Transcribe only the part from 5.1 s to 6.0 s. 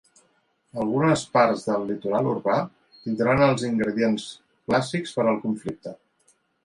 per al conflicte.